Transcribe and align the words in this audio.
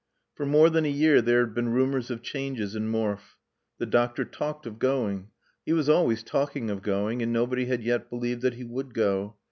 For 0.33 0.47
more 0.47 0.71
than 0.71 0.83
a 0.83 0.87
year 0.89 1.21
there 1.21 1.41
had 1.45 1.53
been 1.53 1.69
rumors 1.69 2.09
of 2.09 2.23
changes 2.23 2.75
in 2.75 2.89
Morfe. 2.89 3.37
The 3.77 3.85
doctor 3.85 4.25
talked 4.25 4.65
of 4.65 4.79
going. 4.79 5.29
He 5.63 5.73
was 5.73 5.89
always 5.89 6.23
talking 6.23 6.71
of 6.71 6.81
going 6.81 7.21
and 7.21 7.31
nobody 7.31 7.65
had 7.65 7.83
yet 7.83 8.09
believed 8.09 8.41
that 8.41 8.55
he 8.55 8.63
would 8.63 8.95
go. 8.95 9.35